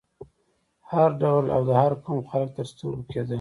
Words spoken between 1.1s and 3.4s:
ډول او د هر قوم خلک تر سترګو کېدل.